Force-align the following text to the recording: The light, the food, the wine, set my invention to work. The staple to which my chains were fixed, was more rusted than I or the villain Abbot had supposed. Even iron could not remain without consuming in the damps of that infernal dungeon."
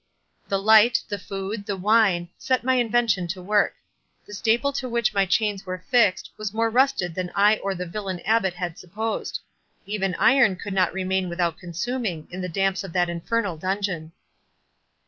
The 0.47 0.57
light, 0.57 1.03
the 1.09 1.19
food, 1.19 1.67
the 1.67 1.77
wine, 1.77 2.29
set 2.39 2.63
my 2.63 2.73
invention 2.73 3.27
to 3.27 3.41
work. 3.43 3.75
The 4.25 4.33
staple 4.33 4.73
to 4.73 4.89
which 4.89 5.13
my 5.13 5.27
chains 5.27 5.63
were 5.63 5.83
fixed, 5.91 6.31
was 6.37 6.55
more 6.55 6.71
rusted 6.71 7.13
than 7.13 7.31
I 7.35 7.57
or 7.57 7.75
the 7.75 7.85
villain 7.85 8.19
Abbot 8.21 8.55
had 8.55 8.79
supposed. 8.79 9.41
Even 9.85 10.15
iron 10.15 10.55
could 10.55 10.73
not 10.73 10.91
remain 10.91 11.29
without 11.29 11.59
consuming 11.59 12.27
in 12.31 12.41
the 12.41 12.49
damps 12.49 12.83
of 12.83 12.93
that 12.93 13.09
infernal 13.09 13.57
dungeon." 13.57 14.11